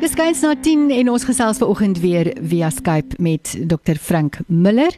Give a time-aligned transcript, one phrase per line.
[0.00, 4.96] Dis gans na 10 en ons gesels vanoggend weer via Skype met Dr Frank Miller.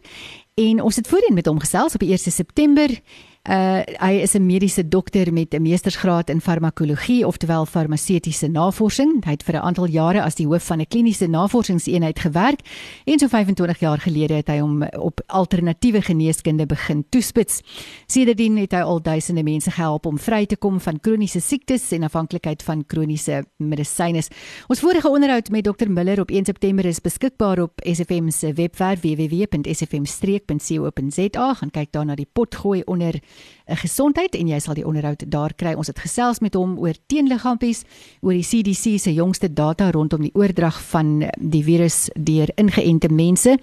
[0.55, 3.00] En ons het voorheen met hom gesels op die 1 September
[3.43, 9.25] Uh hy is 'n mediese dokter met 'n meestersgraad in farmakologie, oftewel farmaseutiese navorsing.
[9.25, 12.61] Hy het vir 'n aantal jare as die hoof van 'n kliniese navorsingseenheid gewerk
[13.05, 17.63] en so 25 jaar gelede het hy hom op alternatiewe geneeskunde begin toespits.
[18.07, 22.03] Sedertdien het hy al duisende mense gehelp om vry te kom van kroniese siektes en
[22.03, 24.22] afhanklikheid van kroniese medisyne.
[24.69, 29.00] Ons vorige onderhoud met Dr Miller op 1 September is beskikbaar op SFM se webwerf
[29.00, 31.55] www.sfm-co.za.
[31.55, 33.20] Gaan kyk daar na die potgooi onder 'n
[33.66, 35.75] gesondheid en jy sal die onderhoud daar kry.
[35.78, 37.84] Ons het gesels met hom oor teenliggaampies,
[38.20, 43.56] oor die CDC se jongste data rondom die oordrag van die virus deur ingeënte mense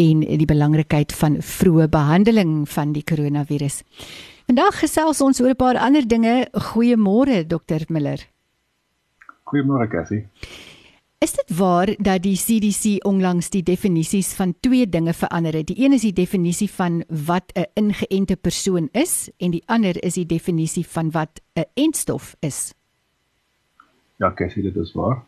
[0.00, 3.82] en die belangrikheid van vroeë behandeling van die koronavirus.
[4.50, 6.48] Vandag gesels ons oor 'n paar ander dinge.
[6.52, 8.18] Goeiemôre Dr Miller.
[9.44, 10.26] Goeiemôre Cassie.
[11.24, 15.66] Is dit waar dat die CDC onlangs die definisies van twee dinge verander het?
[15.66, 20.14] Die een is die definisie van wat 'n ingeënte persoon is en die ander is
[20.14, 22.72] die definisie van wat 'n entstof is.
[24.16, 25.22] Ja, Cassie, dit is waar.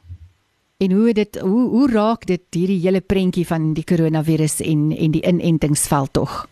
[0.77, 5.11] En hoe dit hoe hoe raak dit hierdie hele prentjie van die koronavirus en en
[5.11, 6.49] die inentingsveld tog?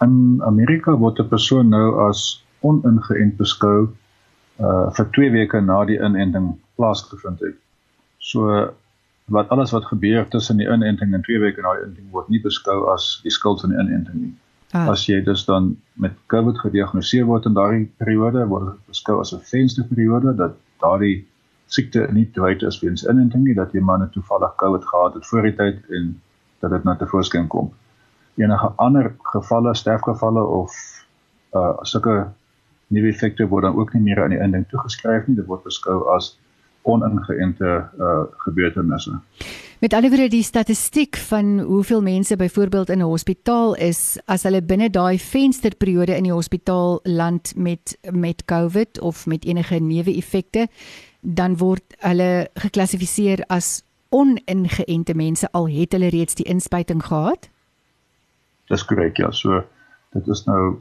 [0.00, 3.88] In Amerika word 'n persoon nou as oningeënt beskou
[4.60, 7.56] uh vir 2 weke na die inenting plaasgevind het.
[8.20, 8.68] So
[9.30, 12.40] wat alles wat gebeur tussen die inenting en 2 weke na die inenting word nie
[12.42, 14.32] beskou as die skuld van die inenting nie.
[14.70, 14.88] Ah.
[14.92, 19.32] As jy dus dan met COVID gediagnoseer word in daardie periode, word dit beskou as
[19.34, 21.26] 'n vensterperiode dat daardie
[21.66, 25.26] siekte nie dood is weens inenting nie, dat jy maar net toevallig COVID gehad het
[25.26, 26.20] voor die tyd en
[26.60, 27.72] dat dit nou te voorskyn kom.
[28.36, 30.74] Enige ander gevalle, sterfgevalle of
[31.54, 32.28] uh sulke
[32.86, 36.08] nuwe effekte word dan ook nie meer aan die inenting toegeskryf nie, dit word beskou
[36.14, 36.36] as
[36.82, 39.18] oningeënte uh, gebeurtenisse.
[39.80, 44.90] Met alhoewel die statistiek van hoeveel mense byvoorbeeld in 'n hospitaal is as hulle binne
[44.90, 50.68] daai vensterperiode in die hospitaal land met met COVID of met enige neeweffekte,
[51.20, 57.48] dan word hulle geklassifiseer as oningeënte mense al het hulle reeds die inspuiting gehad.
[58.68, 59.64] Dis korrek ja, so
[60.12, 60.76] dit is nou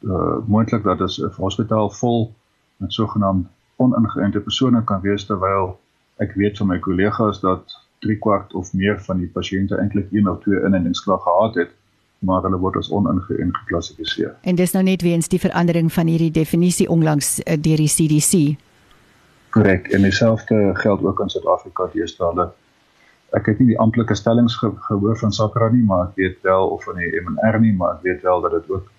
[0.00, 2.34] uh moontlik dat as 'n hospitaal vol
[2.76, 3.48] met sogenaamde
[3.82, 5.76] oningeënte persone kan wees terwyl
[6.22, 7.76] ek weet van my kollegas dat
[8.06, 11.78] 3 kwart of meer van die pasiënte eintlik een of twee inentingsklae gehad het
[12.22, 14.34] maar hulle word as oningeënt geklassifiseer.
[14.46, 18.58] En dis nou net weens die verandering van hierdie definisie onlangs uh, deur die CDC.
[19.52, 19.88] Korrek.
[19.92, 22.48] En dieselfde geld ook in Suid-Afrika deesdae.
[23.36, 26.68] Ek het nie die amptelike stellings ge gehoor van SAHPRA nie, maar ek weet wel
[26.68, 28.90] of van die MNR nie, maar ek weet wel dat dit ook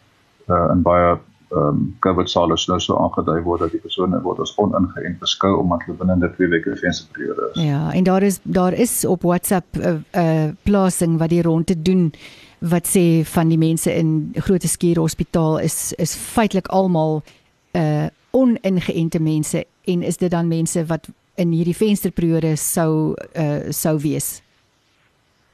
[0.50, 1.16] uh, in baie
[1.54, 5.58] ehm um, COVID sale nou so aangedui word dat die persone word as oningeënt beskou
[5.62, 7.62] omdat hulle binne 'n 2 weke vensterperiode is.
[7.62, 9.94] Ja, en daar is daar is op WhatsApp 'n uh,
[10.24, 12.14] uh, plasing wat die rond te doen
[12.60, 17.24] wat sê van die mense in Grote Skuur Hospitaal is is feitelik almal
[17.72, 24.00] uh oningeënte mense en is dit dan mense wat in hierdie vensterperiode sou uh sou
[24.00, 24.42] wees?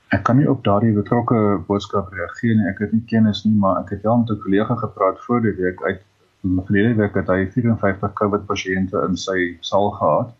[0.10, 2.68] Ek kan nie op daardie betrokke boodskap reageer nie.
[2.70, 5.54] Ek het nie kennis nie, maar ek het wel met 'n kollega gepraat voor die
[5.54, 6.02] week uit
[6.42, 10.34] verlede week het hy 54 COVID pasiënte in sy saal gehad.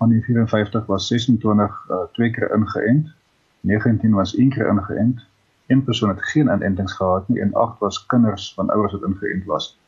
[0.00, 3.12] Van die 54 was 26 uh, twee keer ingeënt,
[3.60, 5.20] 19 was een keer ingeënt.
[5.66, 9.44] Een persoon het geen inentings gehad nie en 8 was kinders van ouers wat ingeënt
[9.44, 9.78] was.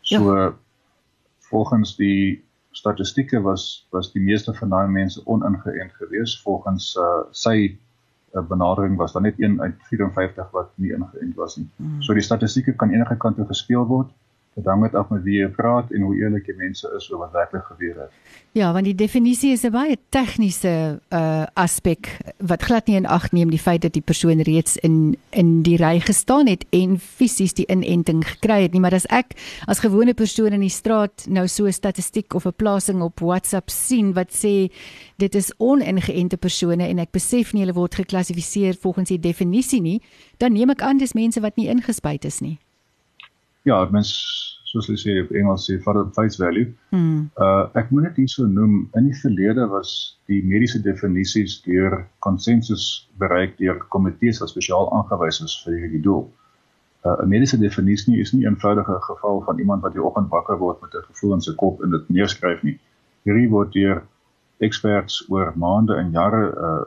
[0.00, 0.52] So ja.
[1.38, 7.78] volgens die statistieke was was die meeste van daai mense oningeënt geweest volgens uh, sy
[8.42, 11.68] benadering was dan net 1 uit 54 wat nie ingeënt was nie.
[11.76, 12.02] Mm.
[12.02, 14.10] So die statistieke kan enige kant toe gespeel word.
[14.58, 17.20] Dit hang net af met wie jy praat en hoe eerlik die mense is oor
[17.22, 18.14] wat werklik gebeur het.
[18.58, 23.30] Ja, want die definisie is 'n baie tegniese uh aspek wat glad nie in ag
[23.32, 27.54] neem die feit dat die persoon reeds in in die ry gestaan het en fisies
[27.54, 31.46] die inenting gekry het nie, maar as ek as gewone persoon in die straat nou
[31.46, 34.72] so 'n statistiek of 'n plasing op WhatsApp sien wat sê
[35.16, 40.02] dit is oningeënte persone en ek besef nie hulle word geklassifiseer volgens die definisie nie,
[40.38, 42.58] dan neem ek aan dis mense wat nie ingespuit is nie.
[43.62, 44.12] Ja, mens
[44.68, 46.68] soos hulle sê op Engels sê for face value.
[46.92, 47.30] Hmm.
[47.40, 49.92] Uh ek moet dit hierso noem in die verlede was
[50.28, 56.26] die mediese definisies deur konsensus bereik deur komitees wat spesiaal aangewys is vir hierdie doel.
[57.06, 60.58] Uh, 'n Mediese definisie is nie 'n eenvoudige geval van iemand wat die oggend wakker
[60.58, 62.78] word met 'n gevoel in sy kop en dit neerskryf nie.
[63.24, 64.02] Hierdie word deur
[64.58, 66.84] experts oor maande en jare uh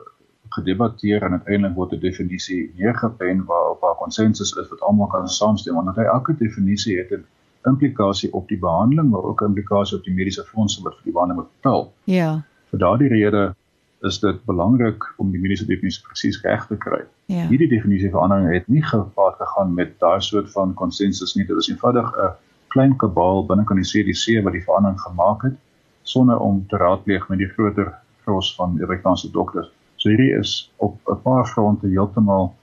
[0.54, 5.74] gedebatteer en uiteindelik word 'n definisie neergepen waarop daar konsensus is wat almal kan saamstem
[5.74, 7.24] want hy elke definisie het 'n
[7.70, 11.12] implikasie op die behandeling maar ook 'n implikasie op die mediese fondse wat vir die
[11.12, 11.92] behandeling betaal.
[12.04, 12.42] Ja.
[12.70, 13.54] Vir daardie rede
[14.02, 17.02] is dit belangrik om die mediese definisie presies reg te kry.
[17.26, 17.46] Ja.
[17.46, 21.46] Hierdie definisie verandering het nie gepaard gegaan met daai soort van konsensus nie.
[21.46, 22.32] Dit was eenvoudig 'n
[22.68, 25.54] klein kabaal binne kan die CDC wat die verandering gemaak het
[26.02, 27.94] sonder om te raadpleeg met die groter
[28.24, 29.70] gros van Amerikaanse dokters.
[30.02, 32.54] So hierdie is op 'n paar fronte heeltemal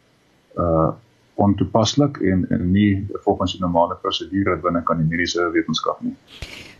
[0.57, 0.91] uh
[1.39, 6.15] ontoepaslik en en nie volgens die normale prosedure binne kan die mediese wetenskap nie.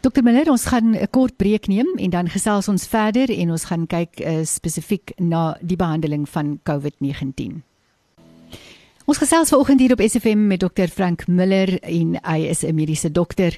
[0.02, 3.66] Dokter Miller, ons gaan 'n kort breek neem en dan gesels ons verder en ons
[3.66, 7.62] gaan kyk uh, spesifiek na die behandeling van COVID-19.
[9.06, 13.12] Ons gesels vanoggend hier op SFM met dokter Frank Miller en hy is 'n mediese
[13.12, 13.58] dokter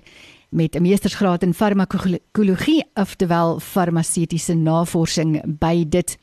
[0.50, 6.18] met 'n meestersgraad in farmakologie, oftewel farmaseutiese navorsing by dit.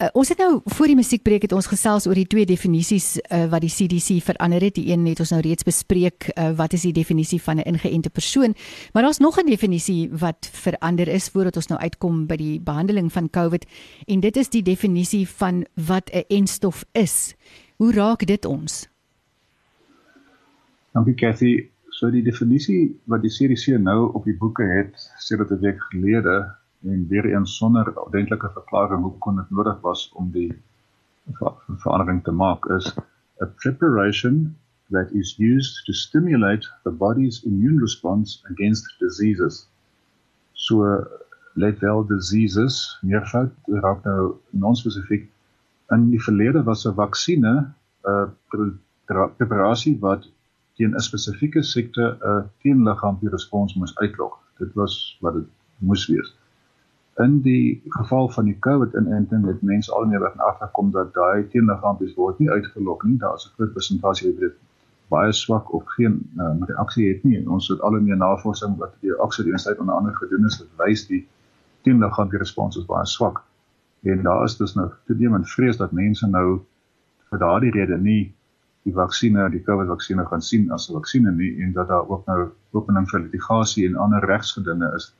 [0.00, 3.42] Uh, ons het nou voor die musiekbreek het ons gesels oor die twee definisies uh,
[3.52, 4.78] wat die CDC verander het.
[4.78, 8.08] Die een het ons nou reeds bespreek, uh, wat is die definisie van 'n ingeënte
[8.08, 8.54] persoon?
[8.92, 13.12] Maar daar's nog 'n definisie wat verander is voordat ons nou uitkom by die behandeling
[13.12, 13.66] van COVID
[14.06, 17.34] en dit is die definisie van wat 'n enstof is.
[17.76, 18.88] Hoe raak dit ons?
[20.92, 21.68] Dankie Cathy.
[21.90, 26.59] So die definisie wat die CDC nou op die boeke het sedert 'n week gelede
[26.84, 30.50] en weer eens sonder ordentlike verklaring hoe kon dit nodig was om die
[31.38, 32.94] ver verandering te maak is
[33.40, 34.56] a preparation
[34.90, 39.68] that is used to stimulate the body's immune response against diseases.
[40.52, 41.06] So
[41.54, 43.52] let wel diseases meervoud
[43.84, 45.28] raak nou non-spesifiek
[45.94, 47.54] in die verlede was 'n vaksine
[48.06, 48.78] 'n
[49.36, 50.28] preparasie wat
[50.76, 55.48] teen 'n spesifieke siekte 'n teenliggaamlike respons moes uitlok dit was wat dit
[55.78, 56.34] moes wees
[57.24, 61.48] in die geval van die COVID inenting het mense al meer begin agterkom dat daai
[61.52, 63.18] teenliggaampies word nie uitgelok nie.
[63.18, 64.56] Daar's 'n groot persentasie wat dit
[65.08, 67.48] baie swak of geen uh, reaksie het nie.
[67.48, 71.26] Ons het al meer navorsing wat die oksidiensheid onder andere gedoen is wat wys die
[71.82, 73.42] teenliggaampie respons is baie swak.
[74.02, 76.60] En daar is dus nou toenemend vrees dat mense nou
[77.30, 78.34] vir daardie rede nie
[78.88, 82.48] die vaksinne, die COVID-vaksinne gaan sien as 'n vaksinne nie en dat daar ook nou
[82.72, 85.14] opening vir litigasie en ander regsgedinge is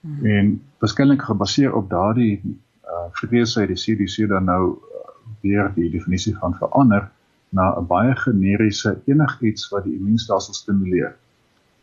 [0.00, 0.26] Hmm.
[0.26, 2.40] En waarskynlik gebaseer op daardie
[2.84, 5.10] uh vrese het die CDC dan nou uh,
[5.40, 7.10] weer die definisie van verander
[7.50, 11.16] na 'n baie generiese enigiets wat die immuunstelsel stimuleer.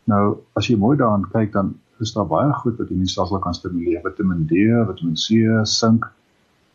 [0.04, 3.54] Nou as jy mooi daaraan kyk dan is daar baie goed wat die immuunstelsel kan
[3.54, 4.54] stimuleer, Vitamiin D,
[4.88, 6.06] Vitamiin C, sink.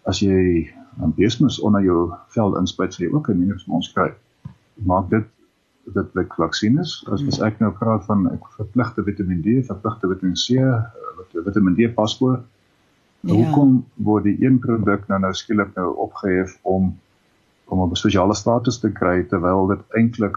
[0.04, 4.12] As jy 'n besmis onder jou vel inspuit, sê jy ook 'n immuunrespons kry.
[4.74, 5.24] Maak dit
[5.94, 7.04] dit blik vaksines.
[7.10, 10.62] As, as ek nou praat van ek verpligte Vitamiin D, verpligte Vitamiin C,
[11.44, 12.44] Vitamiin D paspoort.
[13.20, 13.34] Ja.
[13.34, 16.94] Hoekom word die een produk nou nou skielik nou opgehef om
[17.72, 20.36] om 'n spesiale status te kry terwyl dit eintlik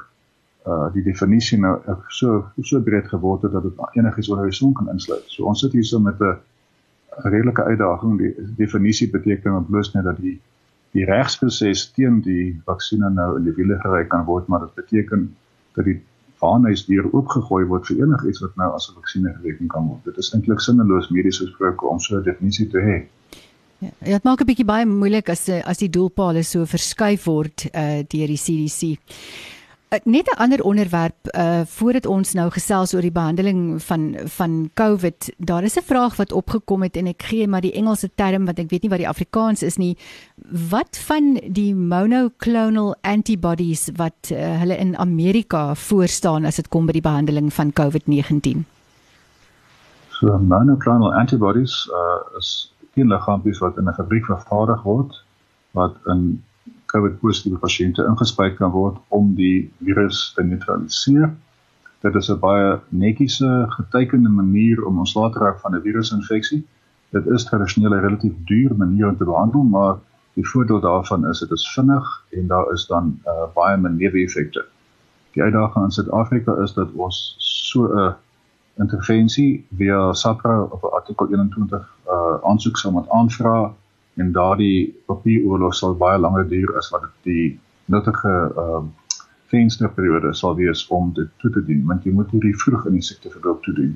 [0.66, 4.74] uh die definisie nou so so breed geword het dat dit enigiets onder die son
[4.74, 5.24] kan insluit.
[5.28, 6.38] So ons sit hier so met 'n
[7.24, 8.18] redelike uitdaging.
[8.18, 10.42] Die definisie beteken bloos net dat die
[10.92, 15.36] die regsproses teen die vaksinne nou in die wiele gery kan word, maar dit beteken
[15.76, 16.02] dat die
[16.46, 20.06] vaanhuis deur oopgegooi word vir enigiets wat nou as 'n vaksinne gereken kan word.
[20.06, 22.98] Dit is eintlik sinneloos medies gesproke om so 'n definisie te hê.
[23.80, 28.02] Ja, dit maak 'n bietjie baie moeilik as as die doelpale so verskuif word uh
[28.08, 29.00] deur die CDC.
[29.88, 34.70] Eh, net 'n ander onderwerp uh voordat ons nou gesels oor die behandeling van van
[34.74, 35.34] COVID.
[35.38, 38.60] Daar is 'n vraag wat opgekom het en ek gee maar die Engelse term wat
[38.60, 39.98] ek weet nie wat die Afrikaans is nie.
[40.70, 46.92] Wat van die monoclonal antibodies wat uh, hulle in Amerika voorstaan as dit kom by
[46.92, 48.66] die behandeling van COVID-19?
[50.10, 55.24] So monoclonal antibodies uh is teenliggaampies wat in 'n fabriek vervaardig word
[55.72, 56.44] wat in
[56.92, 61.34] COVID-positiewe pasiënte ingespuit kan word om die virus te neutraliseer.
[62.06, 66.64] Dit is 'n baie netjiese getekende manier om ontslae te raak van 'n virusinfeksie.
[67.12, 69.96] Dit is tradisioneel 'n relatief duur manier om te behandel, maar
[70.34, 74.66] die voordeel daarvan is dit is vinnig en daar is dan uh, baie min neeweffekte.
[75.32, 78.16] Die uitdaging in Suid-Afrika is dat ons so 'n
[78.78, 83.74] intervensie via SAPRA of artikel 21 uh, aansoek sou moet aanvra
[84.16, 88.94] en daardie papieroorlog sal baie langer duur as wat die nuttige ehm uh,
[89.54, 93.06] vensterperiode sal wees om dit toe te dien, want jy moet hierdie vroeg in die
[93.06, 93.94] siekteverloop toedien.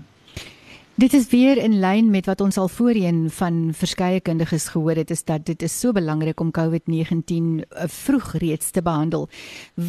[1.00, 5.12] Dit is weer in lyn met wat ons al voorheen van verskeie kundiges gehoor het
[5.16, 9.30] is dat dit is so belangrik om COVID-19 uh, vroeg reeds te behandel.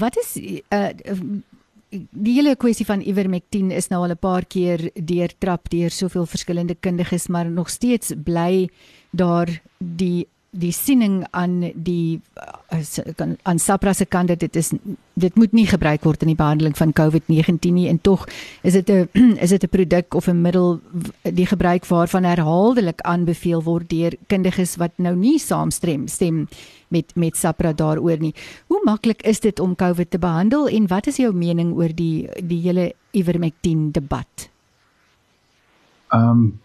[0.01, 0.87] Wat is uh,
[1.91, 6.75] die hele kwessie van ivermectin is nou al 'n paar keer deurtrap deur soveel verskillende
[6.75, 8.71] kundiges, maar nog steeds bly
[9.11, 12.21] daar die die siening aan die
[13.43, 14.73] aan Sapra se kant dit is
[15.15, 18.27] dit moet nie gebruik word in die behandeling van COVID-19 nie en tog
[18.67, 20.81] is dit 'n is dit 'n produk of 'n middel
[21.23, 26.49] die gebruik waarvan herhaaldelik aanbeveel word deur kundiges wat nou nie saamstem stem
[26.89, 28.35] met met Sapra daaroor nie.
[28.67, 32.29] Hoe maklik is dit om COVID te behandel en wat is jou mening oor die
[32.43, 34.51] die hele Ivermectin debat?
[36.09, 36.61] Ehm um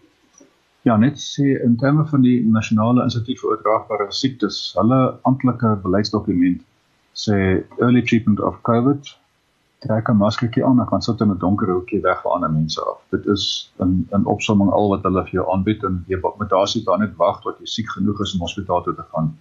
[0.86, 6.60] Ja, net sê in terme van die nasionale instituut vir oordraagbare siektes, hulle amptelike beleidsdokument
[7.18, 7.38] sê
[7.80, 9.08] early treatment of COVID
[9.86, 13.00] trek 'n maskertjie aan gaan sit in 'n donker hoekie weg van ander mense af.
[13.10, 16.68] Dit is in in opsomming al wat hulle vir jou aanbied en jy moet daar
[16.68, 19.34] sit dan net wag tot jy siek genoeg is om hospitaal toe te gaan.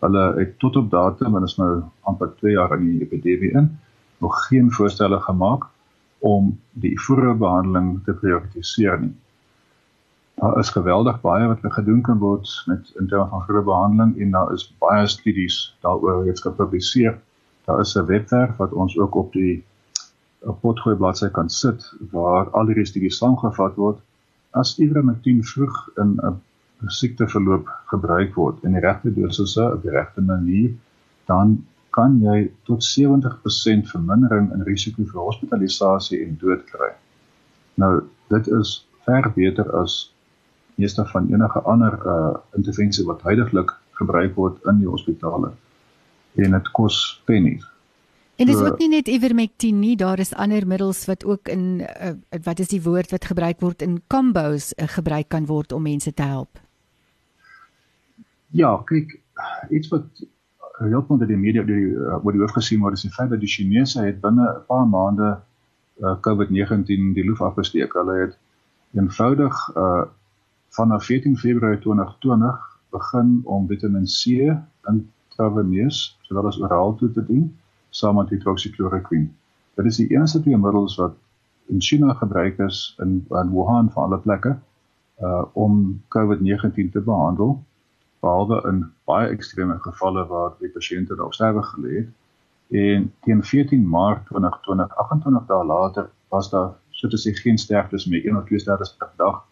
[0.00, 3.78] Hulle het tot op datum en is nou amper 2 jaar in die epidemie in
[4.20, 5.66] nog geen voorstelle gemaak
[6.18, 9.14] om die vroeë behandeling te prioritiseer nie.
[10.42, 14.30] Daar is geweldig baie wat gedoen kan word met in terme van vroeë behandeling en
[14.34, 17.18] daar is baie studies daaroor reeds gepubliseer.
[17.64, 19.64] Daar is 'n webwerf wat ons ook op die
[20.60, 24.00] potgooi bladsy kan sit waar al die studies saamgevat word.
[24.50, 26.40] As ivermectin vroeg in 'n
[26.86, 30.74] siekteverloop gebruik word in die regte dosisse op die regte manier,
[31.26, 36.90] dan kan jy tot 70% vermindering in risiko vir hospitalisasie en dood kry.
[37.74, 40.14] Nou, dit is ver beter as
[40.74, 45.52] meeste van enige ander uh intervensie wat heidaglik gebruik word in die hospitale.
[46.34, 47.66] En dit kos pennies.
[48.36, 51.84] En dis so, ook nie net ivermectin nie, daar is ander middels wat ook in
[51.84, 55.84] uh, wat is die woord wat gebruik word in combos uh, gebruik kan word om
[55.84, 56.58] mense te help.
[58.50, 59.18] Ja, kyk,
[59.70, 60.24] iets wat
[60.80, 63.30] heeltemal deur die media deur die uh, oor die hoof gesien word is die feit
[63.30, 65.28] dat die Chinese het binne 'n paar maande
[66.00, 67.92] uh, COVID-19 die loof afgesteek.
[67.92, 68.36] Hulle het
[68.96, 70.08] eenvoudig uh
[70.72, 74.24] vanaf 14 Februarie 2020 begin om Vitamiin C
[74.88, 77.50] intraveneus sowel as oraal toe te dien
[77.90, 79.28] saam met hydroxychloroquine.
[79.76, 81.18] Dit is die enigste twee middels wat
[81.68, 84.56] in China gebruik is in in Wuhan van alle plekke
[85.20, 87.54] uh om COVID-19 te behandel
[88.24, 92.10] behalwe in baie ekstreme gevalle waar die pasiënte dalk sterwe gelê het.
[92.72, 98.06] En teen 14 Maart 2020, 28 dae later, was daar so te sê geen sterftes
[98.06, 99.42] meer, een of twee sterftes per dag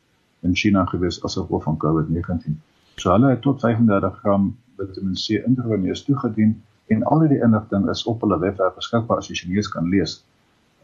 [0.47, 2.59] in China gewees as gevolg van COVID-19.
[2.97, 8.04] So hulle het tot 35 gram Vitamiin C intraveneus toegedien en al die inligting is
[8.04, 10.20] op hulle webwerf beskikbaar as jy Chinese kan lees.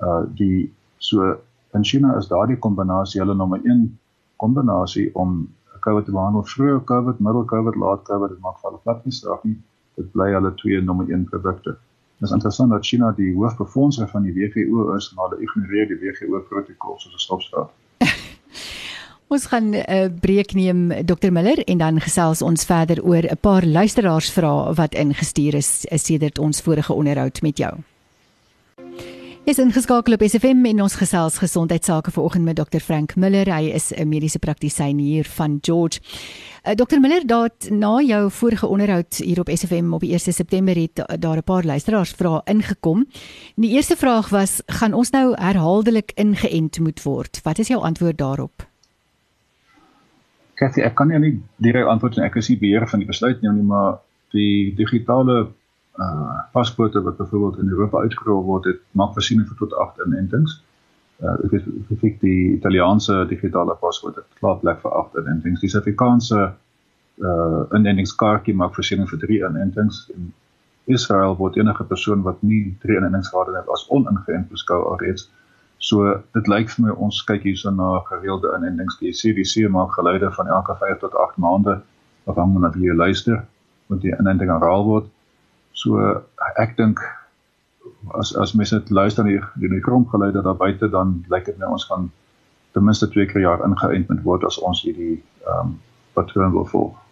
[0.00, 1.36] Uh die so
[1.74, 3.98] in China is daardie kombinasie hulle nommer 1
[4.36, 5.48] kombinasie om
[5.86, 9.44] COVID te behandel, vroeë COVID, middel COVID, laat COVID, dit maak hulle plat nie straf
[9.46, 9.54] nie.
[9.94, 11.76] Dit bly hulle twee nommer 1 produkte.
[12.18, 15.98] Dit is interessant dat China die hoofbefondsing van die WHO is, maar hulle ignoreer die
[16.02, 17.70] WHO protokol soos 'n stopstraat.
[19.28, 23.22] Ons gaan 'n uh, eh, breek neem Dr Miller en dan gesels ons verder oor
[23.26, 27.74] 'n paar luisteraarsvrae wat ingestuur is sedert ons vorige onderhoud met jou.
[29.44, 33.54] Is ingeskakel op SFM en ons gesels gesondheidsake vanoggend met Dr Frank Miller.
[33.54, 35.98] Hy is 'n mediese praktisyn hier van George.
[36.00, 40.74] Uh, eh, Dr Miller, dat na jou vorige onderhoud hier op SFM op 1 September
[40.76, 43.06] het daar 'n paar luisteraarsvrae ingekom.
[43.56, 48.18] Die eerste vraag was: "Gaan ons nou herhaaldelik ingeënt moet word?" Wat is jou antwoord
[48.18, 48.74] daarop?
[50.56, 53.42] Kathy, ek kan jou nie direk antwoord en ek is nie beheer van die besluit
[53.44, 53.98] nie, maar
[54.34, 55.46] die digitale
[55.96, 60.58] uh paspoorte wat byvoorbeeld in Europa uitgerol word, het maak voorsiening vir tot 8 inentings.
[61.20, 65.60] Uh ek weet spesifiek die Italiaanse digitale paspoort het klaar plek vir 8 inentings.
[65.60, 66.42] Die Suid-Afrikaanse
[67.30, 70.02] uh inentingskaartjie maak voorsiening vir 3 inentings.
[70.16, 70.32] In
[70.96, 75.30] Israel word enige persoon wat nie 3 inentings gehad het as oningeënt beskou alreeds.
[75.78, 78.96] So dit lyk vir my ons kyk hierso na gereelde inentings.
[79.02, 81.80] Die CDC maak geluide van elke 5 tot 8 maande
[82.26, 83.44] afhangende van wie jy luister
[83.86, 85.06] moet die inenting herhaal word.
[85.72, 86.00] So
[86.56, 87.02] ek dink
[88.18, 91.70] as as mense dit luister na die die kromgeluide daar buite dan lyk dit my
[91.76, 92.10] ons gaan
[92.72, 95.80] ten minste 2 keer jaar ingeënt word as ons hierdie ehm um,
[96.16, 97.05] patroon wil volg.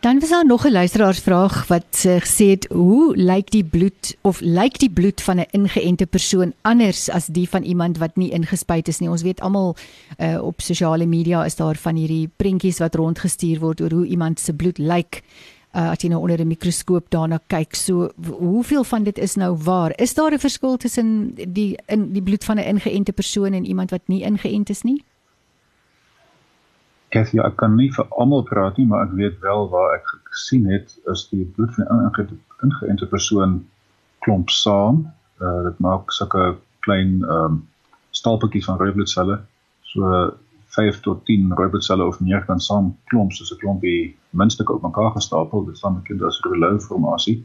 [0.00, 4.40] Dan was daar nog 'n luisteraarsvraag wat uh, gesê het hoe lyk die bloed of
[4.40, 8.88] lyk die bloed van 'n ingeënte persoon anders as die van iemand wat nie ingespuit
[8.88, 9.10] is nie.
[9.10, 9.76] Ons weet almal
[10.18, 14.40] uh, op sosiale media is daar van hierdie prentjies wat rondgestuur word oor hoe iemand
[14.40, 15.22] se bloed lyk
[15.74, 17.74] uh, as jy nou onder 'n mikroskoop daarna kyk.
[17.74, 19.92] So hoeveel van dit is nou waar?
[20.00, 23.90] Is daar 'n verskil tussen die in die bloed van 'n ingeënte persoon en iemand
[23.90, 25.04] wat nie ingeënt is nie?
[27.10, 30.68] Ja, ek kan nie vir almal praat nie, maar ek weet wel waar ek gesien
[30.70, 32.36] het is die bloed van 'n ingeënte
[32.66, 33.56] ingeënte persoon
[34.22, 35.00] klomp saam.
[35.42, 36.44] Uh dit maak sulke
[36.86, 37.56] klein ehm um,
[38.10, 39.40] stapeltjies van rooi bloedselle.
[39.82, 40.06] So
[40.76, 44.82] 5 tot 10 rooi bloedselle of meer kan saam klomp soos 'n klompie minstukke op
[44.82, 45.64] mekaar gestapel.
[45.64, 47.44] Dit staan bekend as rouleau formasie.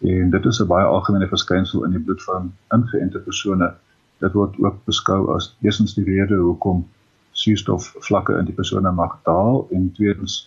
[0.00, 3.74] En dit is 'n baie algemene verskynsel in die bloed van ingeënte persone.
[4.18, 6.86] Dit word ook beskou as eerstens die rede hoekom
[7.34, 10.44] suurstof vlakke in die persone mag daal en tweedens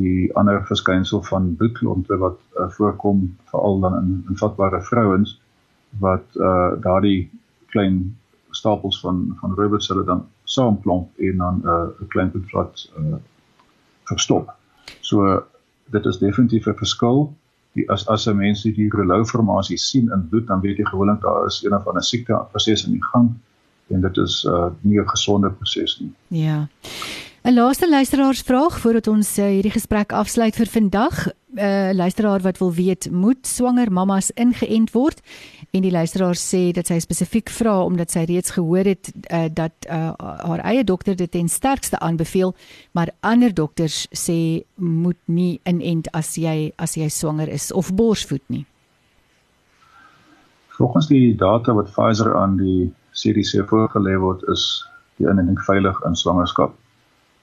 [0.00, 5.36] die ander verskynsel van bloedklonte wat uh, voorkom veral dan in, in vatbare vrouens
[6.00, 7.30] wat uh, daardie
[7.74, 8.16] klein
[8.56, 13.20] stapels van van robotselle dan saamklomp en dan 'n uh, klein bloedvat uh,
[14.04, 14.52] verstop.
[15.00, 15.44] So
[15.90, 17.32] dit is definitief 'n verskil.
[17.72, 21.20] Die as as 'n mens die rouleau formasie sien in bloed dan weet jy gewoonlik
[21.20, 23.34] daar is een of ander siekte proses in die gang
[23.92, 26.12] en dit is uh, nie 'n gesonde proses nie.
[26.28, 26.68] Ja.
[27.42, 31.26] 'n Laaste luisteraarsvraag voordat ons uh, hierdie gesprek afsluit vir vandag.
[31.26, 35.20] 'n uh, Luisteraar wat wil weet, moet swanger mammas ingeënt word?
[35.70, 39.72] En die luisteraar sê dat sy spesifiek vra omdat sy reeds gehoor het uh, dat
[39.90, 42.54] uh, haar eie dokter dit ten sterkste aanbeveel,
[42.92, 48.46] maar ander dokters sê moet nie inent as jy as jy swanger is of borsvoed
[48.46, 48.66] nie.
[50.78, 54.64] Volgens die data wat Pfizer aan die CDC voorgelê word, is
[55.16, 56.74] die inenting veilig in swangerskap.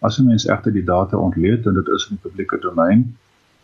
[0.02, 3.18] As 'n mens egter die data ontleed en dit is in die publieke domein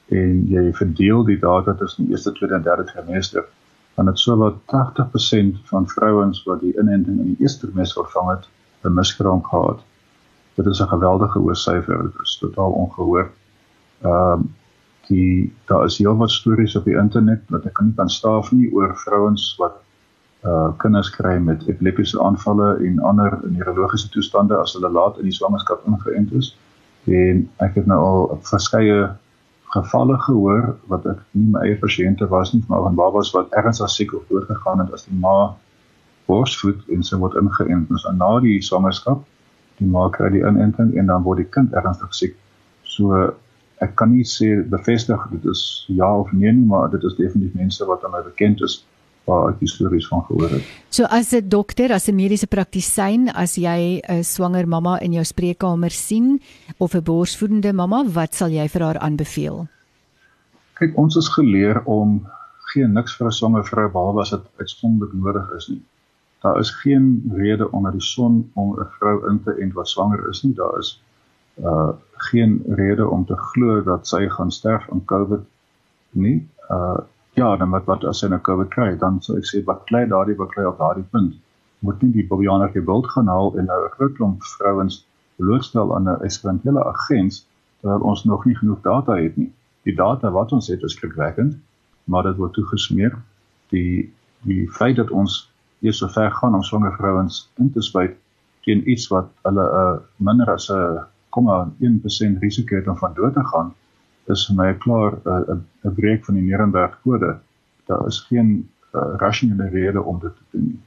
[0.10, 3.46] en jy verdeel die data tussen die eerste, tweede en derde trimester,
[3.96, 8.48] dan het sowat 80% van vrouens wat die inenting in die eerste trimester ontvang het,
[8.84, 9.80] 'n miskraam gehad.
[10.56, 13.32] Dit is 'n geweldige hoë syfer, dit is totaal ongehoor.
[14.02, 14.54] Ehm um,
[15.08, 18.96] die daar is heelwat stories op die internet wat ek nie kan staaf nie oor
[18.98, 19.76] vrouens wat
[20.46, 25.34] uh kinders kry met epileptiese aanvalle en ander neurologiese toestande as hulle laat in die
[25.34, 26.52] swangerskap ingeënt is.
[27.10, 29.00] En ek het nou al verskeie
[29.74, 33.90] gevalle gehoor wat ek nie my eie pasiënte was nie, maar van babas wat ernstig
[33.96, 35.56] siek of dood gegaan het as die ma
[36.30, 37.90] borsvoed en sy word ingeënt.
[37.90, 39.26] Dus na die swangerskap,
[39.82, 42.38] die ma kry die inenting en dan word die kind ernstig siek.
[42.86, 43.34] So
[43.84, 47.58] ek kan nie sê bevestig dit is ja of nee nie, maar dit is definitief
[47.58, 48.84] mense wat aan my bekend is
[49.26, 50.64] waar ek histories van gehoor het.
[50.90, 55.24] So as 'n dokter, as 'n mediese praktisyn, as jy 'n swanger mamma in jou
[55.24, 56.42] spreekkamer sien
[56.78, 59.68] of 'n borsvoedende mamma, wat sal jy vir haar aanbeveel?
[60.74, 62.28] Kyk, ons is geleer om
[62.74, 65.82] geen niks vir 'n swanger vrou behalwe as dit uitsonderlik nodig is nie.
[66.42, 70.30] Daar is geen rede onder die son om 'n vrou in te ent wat swanger
[70.30, 70.54] is nie.
[70.54, 71.02] Daar is
[71.64, 75.42] uh geen rede om te glo dat sy gaan sterf aan COVID
[76.12, 76.48] nie.
[76.70, 76.98] Uh
[77.36, 80.06] Ja, dan wat wat as hy nou COVID kry, dan sou ek sê wat kry
[80.08, 81.34] daardie wat kry op daardie punt.
[81.84, 85.02] Moet nie die Bobianer gebied gaan haal en nou 'n groot klomp vrouens
[85.36, 87.42] blootstel aan 'n eksperimentele agens
[87.82, 89.52] terwyl ons nog nie genoeg data het nie.
[89.84, 91.58] Die data wat ons het is skrikwekkend,
[92.04, 93.20] maar dit word toegesmeer.
[93.70, 98.16] Die die feit dat ons eers so ver gaan om swanger vrouens in te spuit
[98.64, 101.04] teen iets wat hulle 'n uh, minder as 'n
[101.36, 103.76] 0,1% risiko het om van dood te gaan
[104.28, 107.38] is vir my klaar 'n uh, 'n breek van die Nuremberg kode.
[107.86, 110.80] Daar is geen uh, rasionele rede om dit te doen nie.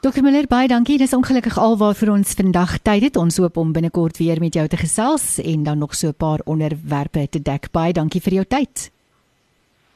[0.00, 0.98] Dokter Miller, baie dankie.
[0.98, 3.16] Dis ongelukkig alwaar vir ons vandag tyd het.
[3.16, 6.40] Ons hoop om binnekort weer met jou te gesels en dan nog so 'n paar
[6.44, 7.70] onderwerpe te dek.
[7.72, 8.90] Baie dankie vir jou tyd.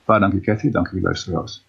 [0.04, 1.62] Baie dankie Cathy, dankie luisteraars.